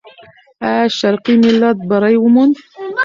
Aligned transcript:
آیا 0.67 0.85
شرقي 0.99 1.35
ملت 1.43 1.77
بری 1.89 2.17
وموند؟ 2.19 2.55